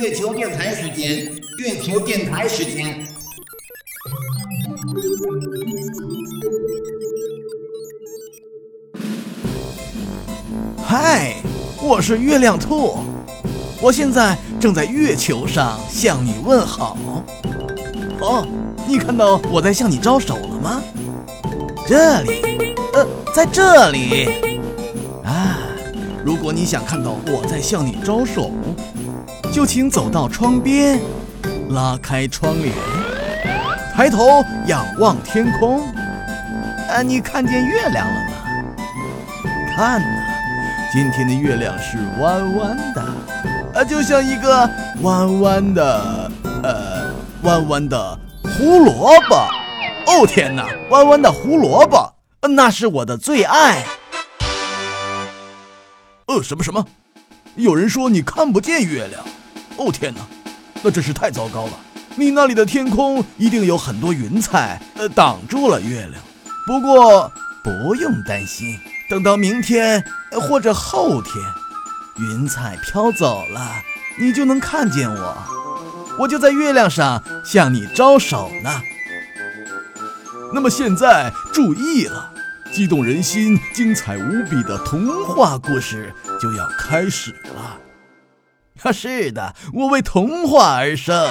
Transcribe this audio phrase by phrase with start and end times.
[0.00, 3.06] 月球电台时间，月球电台时间。
[10.82, 11.36] 嗨，
[11.82, 13.00] 我是月亮兔，
[13.82, 16.96] 我现在正在月球上向你问好。
[18.22, 18.48] 哦，
[18.88, 20.82] 你看到我在向你招手了吗？
[21.86, 24.58] 这里，呃，在这里。
[25.24, 25.58] 啊，
[26.24, 28.50] 如果你想看到我在向你招手，
[29.52, 31.00] 就请走到窗边，
[31.70, 32.72] 拉开窗帘，
[33.94, 35.82] 抬头仰望天空。
[36.88, 38.30] 啊，你看见月亮了吗？
[39.74, 40.06] 看呐。
[40.92, 43.02] 今天的月亮是弯弯的，
[43.74, 44.68] 啊，就像一个
[45.02, 46.30] 弯弯的，
[46.62, 49.34] 呃，弯弯的胡萝卜。
[50.06, 52.12] 哦天哪，弯弯的胡萝卜，
[52.48, 53.84] 那是我的最爱。
[56.26, 56.84] 呃，什么什么？
[57.56, 59.22] 有人说你看不见月亮。
[59.80, 60.20] 哦天哪，
[60.82, 61.72] 那真是太糟糕了。
[62.16, 66.22] 你那里的天空一定有很多云彩，呃，挡住了月亮。
[66.66, 67.32] 不过
[67.64, 68.78] 不用担心。
[69.08, 71.34] 等到明天或者后天，
[72.18, 73.82] 云彩飘走了，
[74.20, 75.36] 你就能看见我。
[76.18, 78.70] 我就在月亮上向你招手呢。
[80.52, 82.32] 那么现在注意了，
[82.70, 87.78] 激动人心、精彩无比的童话故事就要开始了。
[88.82, 91.28] 啊，是的，我为童话而生。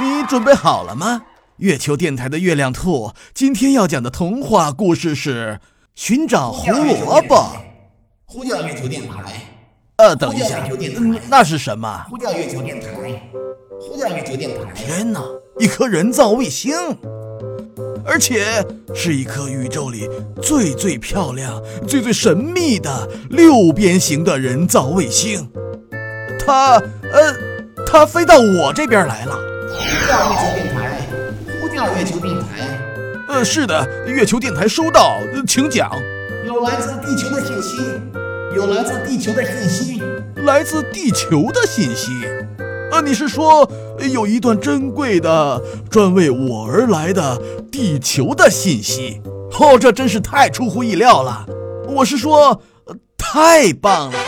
[0.00, 1.22] 你准备好了吗？
[1.56, 5.60] 月球电台的月亮兔今天要讲的童话故事是
[5.94, 7.36] 《寻找胡萝卜》。
[8.24, 9.34] 呼叫月球电台。
[9.96, 10.64] 呃，等一下，
[11.28, 12.06] 那是什么？
[12.08, 12.88] 呼叫月球电台。
[13.80, 14.72] 呼叫月球电台。
[14.74, 15.20] 天哪，
[15.58, 16.72] 一颗人造卫星，
[18.04, 18.64] 而且
[18.94, 20.08] 是一颗宇宙里
[20.40, 25.48] 最最漂亮、最最神秘的六边形的人造卫星。
[26.44, 26.74] 它，
[27.12, 27.34] 呃，
[27.86, 29.38] 它飞到我这边来了。
[29.68, 31.08] 呼叫月球电台。
[31.60, 32.78] 呼叫月球电台，
[33.28, 35.90] 呃，是的，月球电台收到，请讲。
[36.44, 37.76] 有来自地球的信息，
[38.54, 40.02] 有来自地球的信息，
[40.44, 42.10] 来自地球的信息。
[42.90, 43.66] 呃，你是说
[44.10, 47.40] 有一段珍贵的、专为我而来的
[47.70, 49.20] 地球的信息？
[49.58, 51.46] 哦，这真是太出乎意料了。
[51.88, 52.62] 我是说，
[53.16, 54.18] 太棒了。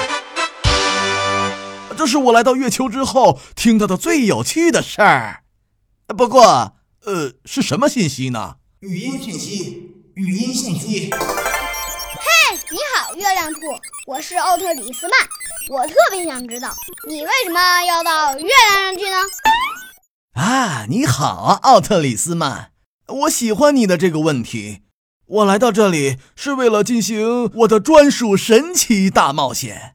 [1.96, 5.42] 这是我来到月球之后听到的最有趣的事儿。
[6.16, 6.72] 不过。
[7.06, 8.54] 呃，是什么信息呢？
[8.80, 11.10] 语音信息，语音信息。
[11.12, 11.18] 嘿，
[12.70, 13.60] 你好，月亮兔，
[14.06, 15.18] 我是奥特里斯曼。
[15.68, 16.74] 我特别想知道，
[17.06, 19.16] 你为什么要到月亮上去呢？
[20.34, 22.70] 啊，你好，奥特里斯曼，
[23.06, 24.80] 我喜欢你的这个问题。
[25.26, 29.94] 我来到这里是为了进行我的专属神奇大冒险，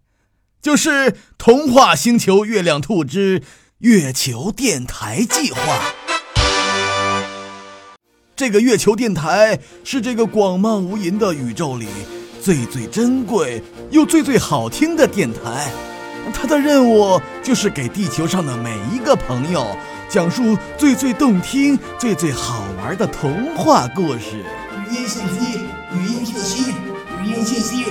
[0.62, 3.44] 就是童话星球月亮兔之
[3.80, 5.60] 月球电台计划。
[8.34, 11.86] 这个月球电台是这个广袤无垠的宇宙里
[12.42, 13.62] 最最珍贵
[13.92, 15.70] 又最最好听的电台。
[16.34, 19.76] 它的任务就是给地球上的每一个朋友
[20.08, 24.44] 讲述最最动听、最最好玩的童话故事。
[24.90, 25.60] 语音信息，
[25.94, 26.74] 语音信息，
[27.24, 27.86] 语音信息。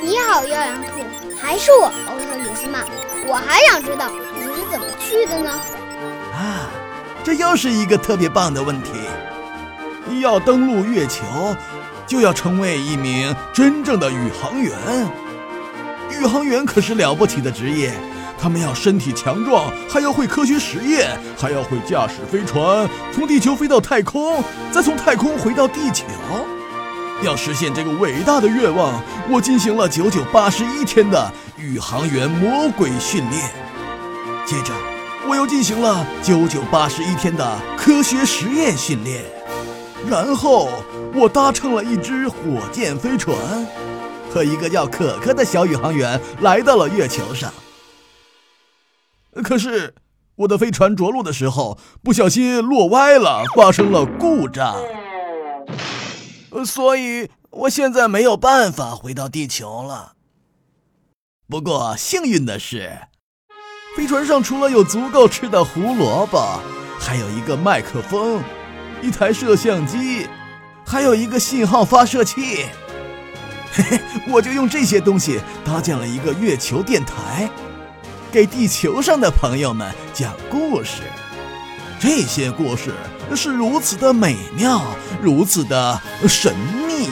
[0.00, 1.04] 你好，月亮兔，
[1.40, 2.84] 还是我，欧特里斯曼。
[3.26, 5.50] 我还想知道你是怎么去的呢？
[6.32, 6.70] 啊。
[7.24, 8.92] 这又是一个特别棒的问题。
[10.20, 11.24] 要登陆月球，
[12.06, 14.72] 就要成为一名真正的宇航员。
[16.10, 17.92] 宇航员可是了不起的职业，
[18.38, 26.04] 他们要身体强壮，还要会科学实验，还要会驾驶飞船，从地球飞到太空，再从太空回到地球。
[27.22, 33.50] 要实现这个伟大的愿望，我进行了九九八十一天的宇航员魔鬼训练。
[34.44, 34.72] 接着。
[35.28, 39.24] 我又进行了九九八十一天的科学实验训练，
[40.08, 40.68] 然后
[41.12, 42.36] 我搭乘了一只火
[42.70, 43.36] 箭飞船，
[44.36, 47.50] 和一个叫可可的小宇航员来到了月球上。
[49.42, 49.94] 可是
[50.36, 54.76] 我的飞船着陆的时候不小心落歪了，发生了故障，
[56.66, 60.12] 所以我现在没有办法回到地球了。
[61.48, 62.98] 不过幸运的是。
[63.96, 66.60] 飞船上除了有足够吃的胡萝卜，
[67.00, 68.42] 还有一个麦克风，
[69.00, 70.26] 一台摄像机，
[70.84, 72.66] 还有一个信号发射器。
[73.76, 77.48] 嘿嘿，我就用这些东西搭建了一个月球电台，
[78.32, 81.02] 给地球上的朋友们讲故事。
[81.98, 82.94] 这些故事
[83.34, 84.82] 是如此的美妙，
[85.20, 86.54] 如此的神
[86.86, 87.08] 秘，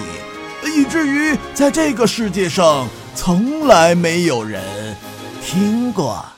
[0.74, 4.96] 以至于在这个世界上从来没有人
[5.44, 6.33] 听过。